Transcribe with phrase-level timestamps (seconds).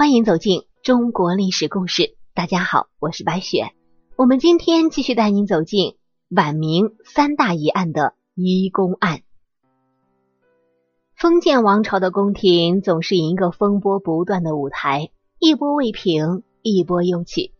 [0.00, 2.16] 欢迎走进中国历史故事。
[2.32, 3.74] 大家好，我是白雪。
[4.16, 5.98] 我们今天继续带您走进
[6.30, 9.20] 晚明三大疑案的移宫案。
[11.14, 17.52] 封建王朝的宫廷总是一个风波不断的舞台，一波未平，一波又起。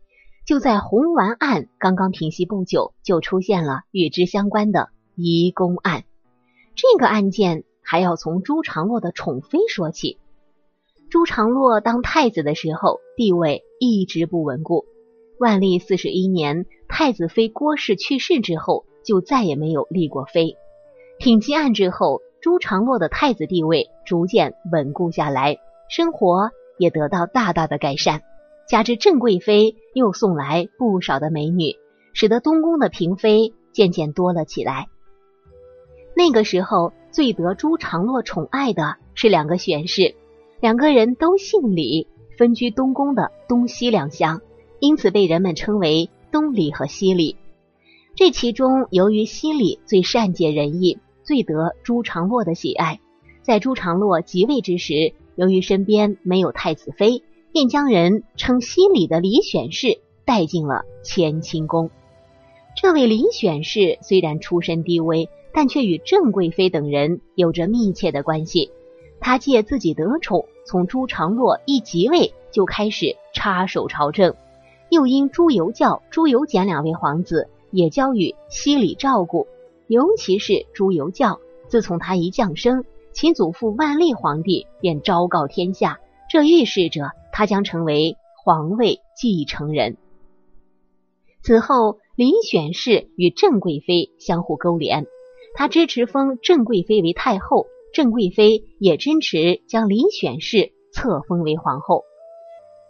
[0.46, 6.04] 就在红丸案刚刚平息不久，就出现了与之相关的移宫案。
[6.74, 10.18] 这个案件还要从朱常洛的宠妃说起。
[11.10, 14.84] 朱常洛当太子的时候，地位一直不稳固。
[15.41, 20.56] 万历四十一年，太子妃郭氏去世之后，就再也没有立过妃。
[21.18, 28.23] 挺击案之后，朱常洛的太子地位逐渐稳固下来，生活也得到大大的改善。
[28.68, 31.74] 加之郑贵妃又送来不少的美女，
[32.12, 34.87] 使得东宫的嫔妃渐渐多了起来。
[36.15, 40.15] 那个时候，最得朱常洛宠爱的是两个选侍。
[40.60, 44.42] 两个人都姓李，分居东宫的东西两厢，
[44.78, 47.36] 因此被人们称为东李和西李。
[48.14, 53.00] 这其中，由于西李最善解人意，最得朱常洛的喜爱。
[53.40, 57.22] 在朱常洛即位之时，由于身边没有太子妃，
[57.52, 61.88] 便将人称西李的李选侍带进了乾清宫。
[62.76, 68.70] 这位李选侍虽然出身低微，但却与郑贵妃等人有着密切的关系。
[69.21, 74.34] 他借自己得宠，从朱常洛一即位就开始插手朝政，
[74.88, 79.47] 又因朱由校、朱由检两位皇子也交予西里照顾，
[79.87, 81.38] 尤其是朱由校，
[81.69, 86.00] 自从他一降生，其祖父万历皇帝便昭告天下，
[86.31, 89.99] 这预示着他将成为皇位继承人。
[91.43, 95.06] 此后，林选侍与郑贵妃相互勾连，
[95.55, 97.67] 他支持封郑贵妃为太后。
[97.93, 102.05] 郑贵妃也支持将林选氏册封为皇后，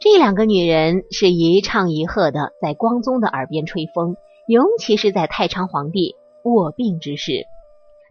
[0.00, 4.16] 这两个女人是一唱一和的在光宗的耳边吹风，
[4.47, 7.44] 尤其是在太昌皇帝卧病之时，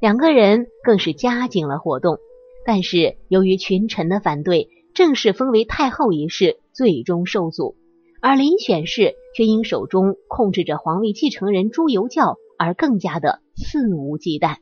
[0.01, 2.17] 两个人更是加紧了活动。
[2.65, 7.75] 但是由于群臣的反对，正式封为太后一事最终受阻，
[8.21, 14.57] 而林选氏却因手中控制着皇位继承人朱由校而更加的肆无忌惮。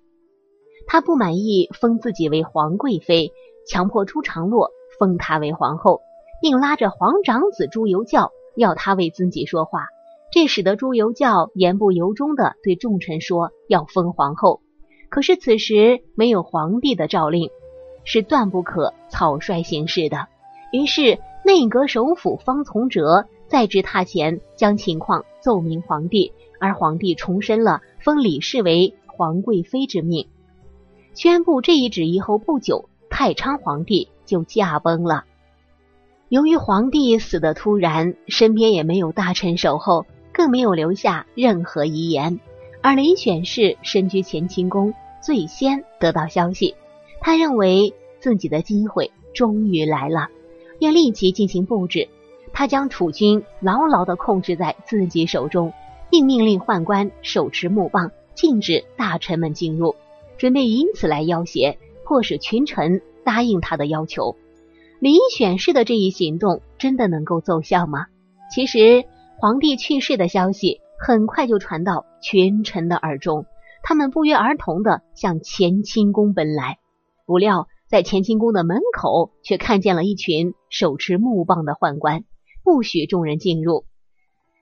[0.87, 3.33] 他不满意封自己为皇贵妃，
[3.67, 6.01] 强迫朱常洛封她为皇后，
[6.41, 9.87] 并拉着皇长子朱由校要他为自己说话。
[10.31, 14.61] 这使得朱由校言不由衷的对众臣说要封皇后。
[15.09, 17.49] 可是此时没有皇帝的诏令，
[18.03, 20.27] 是断不可草率行事的。
[20.71, 30.27] 于是内阁首辅方从哲在职榻前将情况奏明皇帝，而皇帝重申了封李氏为皇贵妃之命。
[31.17, 35.25] 宣布这一旨意后不久，太昌皇帝就驾崩了。
[36.29, 42.39] 由于皇帝死的突然，身边也没有大臣守候，更没有留下任何遗言。
[42.83, 46.75] 而林选侍身居乾清宫，最先得到消息，
[47.19, 50.27] 他认为自己的机会终于来了，
[50.77, 52.07] 便立即进行布置。
[52.53, 55.73] 他将楚军牢牢的控制在自己手中，
[56.11, 59.95] 并命令宦官手持木棒，禁止大臣们进入。
[60.37, 64.35] 准备以此来要挟，迫使群臣答应他的要求。
[64.99, 68.07] 李选侍的这一行动真的能够奏效吗？
[68.53, 69.03] 其实，
[69.39, 73.45] 皇帝去世的消息很快就传到群臣的耳中，
[73.83, 76.77] 他们不约而同的向乾清宫奔来。
[77.25, 82.23] 不料，在乾清宫的门口却看见了一群手持木棒的宦官，
[82.63, 83.85] 不许众人进入。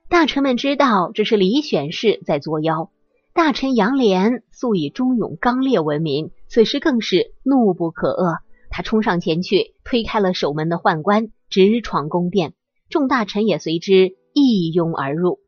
[0.09, 2.89] 大臣们知道这是李选侍在作妖。
[3.35, 8.37] 大臣杨涟素以忠勇刚烈闻名，此时更是怒不可遏。
[8.69, 12.53] 他冲上前去，推开了守门的宦官，直闯宫殿。
[12.89, 15.39] 众大臣也随之一拥而入。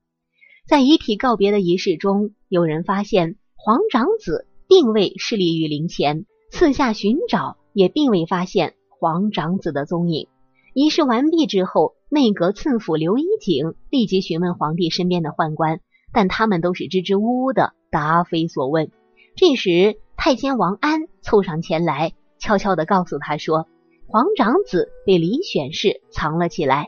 [0.67, 10.27] 在遗体告别的仪式中，有人发现皇长子并未侍立于灵前，四下寻找也并未发现皇长子的踪影。
[10.73, 15.79] 仪式完毕之后，内阁次辅刘一景立即询问皇帝身边的宦官。
[16.17, 18.89] 但他们都是支支吾吾的，答非所问。
[19.35, 23.67] 这时，太监王安凑上前来，悄悄的告诉他说
[24.09, 26.87] ：“皇长子被李选侍藏了起来。”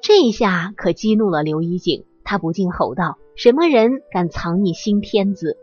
[0.00, 5.58] 这下可激怒了刘一景，他不禁吼道：“什么人敢藏匿新天子？”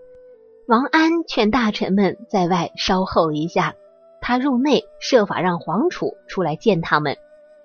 [0.70, 3.74] 王安劝大臣们在外稍候一下，
[4.22, 7.18] 他入内设法让皇储出来见他们。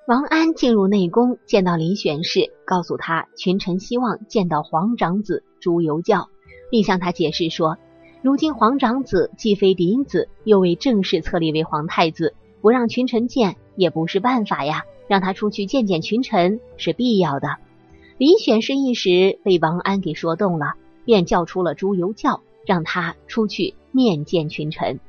[0.09, 6.31] 王安进入内宫，见到林选侍，告诉他群臣希望见到皇长子朱由校，
[6.71, 7.77] 并向他解释说，
[8.23, 12.33] 如今皇长子既非嫡子，又未正式册立为皇太子，
[12.63, 14.85] 不让群臣见也不是办法呀。
[15.09, 17.57] 让他出去见见群臣是必要的。
[18.17, 20.73] 林选侍一时被王安给说动了，
[21.05, 25.01] 便叫出了朱由校，让他出去面见群臣。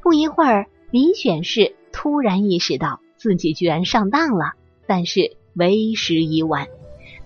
[0.00, 4.52] 不一会儿，林选侍突然意识到自己居然上当了，
[4.86, 6.68] 但是为时已晚。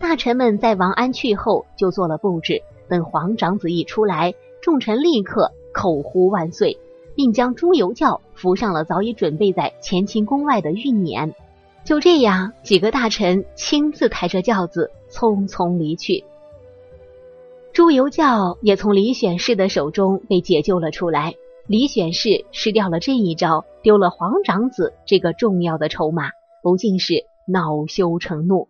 [0.01, 6.79] 大臣们在王安去后就做了布置，等皇长子一出来，众臣立刻口呼万岁，
[7.15, 11.33] 并将朱由校扶上了早已准备在乾清宫外的运辇。
[11.85, 16.25] 就这样，几个大臣亲自抬着轿子匆匆离去。
[17.73, 21.35] 朱由校也从李选侍的手中被解救了出来。
[21.69, 26.31] 李选侍失掉了这一招，丢了皇长子这个重要的筹码，
[26.63, 28.69] 不禁是恼羞成怒。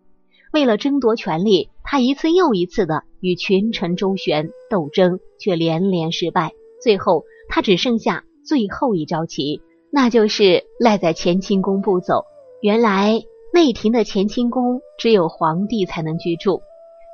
[0.51, 6.51] 为了争夺权力，他一次又一次的与群臣周旋斗争，却连连失败。
[6.81, 9.61] 最后，他只剩下最后一招棋，
[9.91, 12.25] 那就是赖在乾清宫不走。
[12.61, 16.61] 原来内廷的乾清宫只有皇帝才能居住，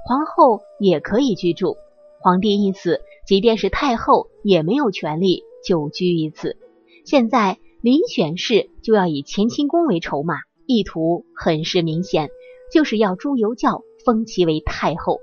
[0.05, 1.77] 皇后也可以居住。
[2.19, 6.57] 皇帝一死，即便是太后也没有权利久居于此。
[7.05, 10.35] 现在李选侍就要以乾清宫为筹码，
[10.65, 12.29] 意图很是明显，
[12.71, 15.19] 就是要朱由校封其为太后，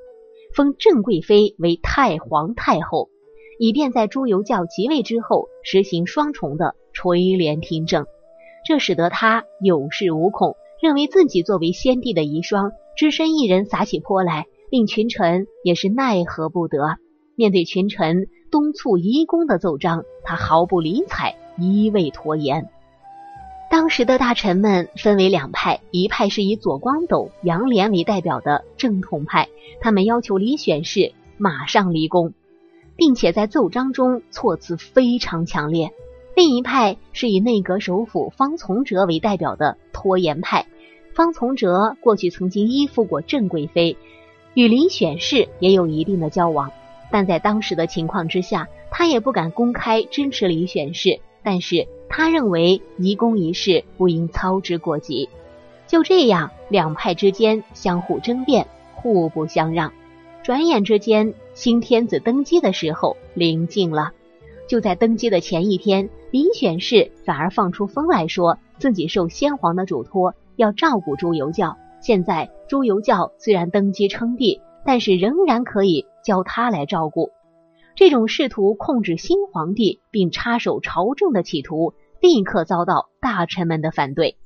[0.54, 3.10] 封郑贵妃为太皇太后，
[3.58, 8.06] 以便在朱由校即位之后实行双重的垂帘听政。
[8.66, 16.96] 这使得他有恃无恐，认为自己作为先帝的遗孀，只身一人撒起泼来，令群臣也是奈何不得。
[17.36, 22.68] 面对群臣东促移宫的奏章，他毫不理睬，一味拖延。
[23.68, 29.48] 当时的大臣们分为两派，一派是以左光斗、杨涟为代表的正统派，
[29.80, 32.32] 他们要求李选侍马上离宫，
[32.96, 35.90] 并且在奏章中措辞非常强烈。
[36.36, 40.66] 另一派是以内阁首辅方从哲为代表的拖延派。
[41.14, 43.96] 方从哲过去曾经依附过郑贵妃，
[44.54, 46.70] 与李选侍也有一定的交往，
[47.10, 51.20] 但在当时的情况之下，他也不敢公开支持李选侍。
[51.42, 55.28] 但是他认为移宫一事不应操之过急。
[55.86, 59.92] 就这样，两派之间相互争辩，互不相让。
[60.42, 64.10] 转眼之间，新天子登基的时候临近了。
[64.68, 71.76] 就在登基的前一天，李选侍反而放出风来说，自己受先皇的嘱托要照顾朱由校。
[72.00, 77.30] 现在朱由校虽然登基称帝，但是仍然可以交他来照顾。
[77.96, 84.36] 这种试图控制新皇帝并插手朝政的企图，立刻遭到大臣们的反对。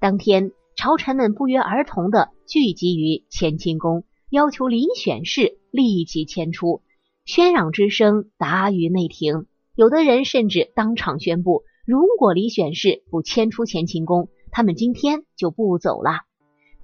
[0.00, 6.82] 当天，朝臣们不约而同的聚集于乾清宫，要求李选侍立即迁出。
[7.26, 9.46] 喧嚷之声达于内廷。
[9.74, 16.25] 有的人甚至当场宣布，如果李选侍不迁出乾清宫，他们今天就不走了。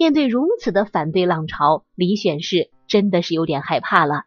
[0.02, 4.24] 面对如此的反对浪潮，李选侍真的是有点害怕了。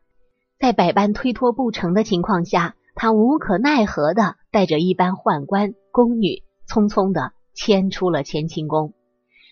[0.58, 8.94] 在百般推脱不成的情况下，他无可奈何的带着一班宦官宫女，匆匆的迁出了乾清宫。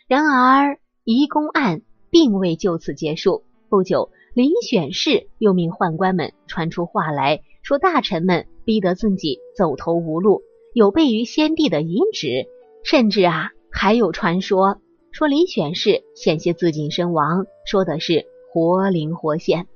[0.08, 3.44] 然而，移宫案并未就此结束。
[3.68, 8.48] 不久，李选侍又命宦官们传出话来说，大臣们。
[8.64, 10.42] 逼得自己走投无路，
[10.74, 12.48] 有悖于先帝的遗旨，
[12.86, 14.78] 甚至啊，还有传说
[15.14, 19.68] 说李选侍险些自尽身亡，说的是活灵活现。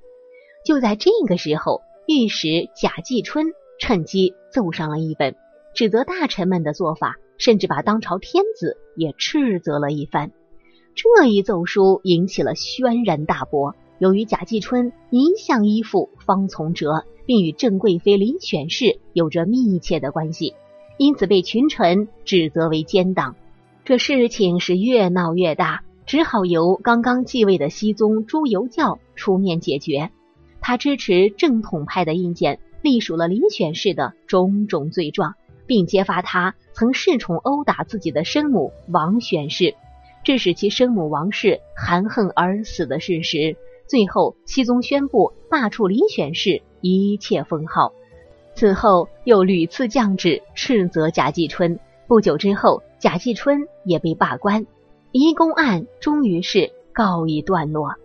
[0.65, 3.45] 就在这个时候，御史贾继春
[3.79, 5.35] 趁机奏上了一本，
[5.75, 10.31] 指责大臣们的做法，甚至把当朝天子也斥责了一番。
[10.95, 13.75] 这一奏书引起了轩然大波。
[13.99, 17.05] 由于贾继春一向依附方从哲。
[17.27, 20.55] 并与郑贵妃李选侍有着密切的关系，
[20.97, 23.35] 因此被群臣指责为奸党。
[23.87, 30.11] 这事情是越闹越大，只好由刚刚继位的熹宗朱由校出面解决。
[30.59, 35.35] 他支持正统派的意见，隶属了林选侍的种种罪状，
[35.67, 39.73] 并揭发他曾恃宠殴打自己的生母王选侍，
[40.21, 43.55] 致使其生母王氏含恨而死的事实。
[43.87, 47.93] 最后，熹宗宣布罢黜林选侍一切封号。
[48.53, 51.79] 此后又屡次降旨斥责贾继春。
[52.07, 54.65] 不久之后，贾继春也被罢官，
[55.11, 57.95] 移宫案终于是告一段落。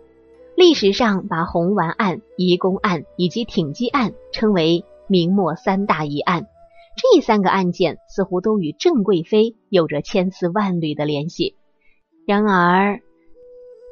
[0.57, 6.47] 历史上把红丸案、移宫案以及挺机案称为明末三大疑案。
[6.95, 11.55] 这三个案件似乎都与郑贵妃有着千丝万缕的联系。
[12.27, 12.99] 然而，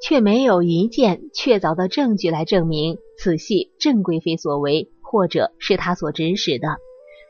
[0.03, 6.77] 却没有一件确凿的证据来证明此系郑贵妃所为，或者是她所指使的，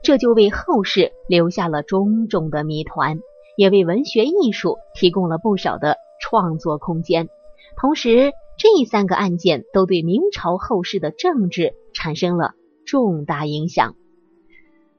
[0.04, 3.20] 这就为后世留下了种种的谜团，
[3.56, 7.30] 也为文学艺术提供了不少的创作空间。
[7.78, 12.54] 同时，这三个案件都对明朝后世的政治产生了
[12.86, 13.96] 重大影响。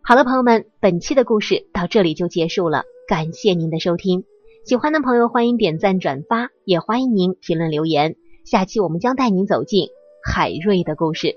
[0.02, 4.24] 好了，朋友们，本期的故事到这里就结束了，感谢您的收听。
[4.64, 8.16] 喜欢的朋友欢迎点赞转发，也欢迎您评论留言。
[8.44, 9.88] 下期我们将带您走进
[10.24, 11.36] 海瑞的故事。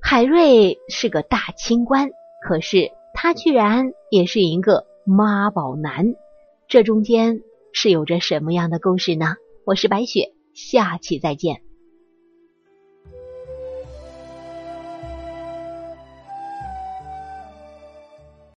[0.00, 6.14] 海瑞是个大清官，可是他居然也是一个妈宝男，
[6.68, 7.40] 这中间
[7.72, 9.36] 是有着什么样的故事呢？
[9.64, 11.65] 我是白雪，下期再见。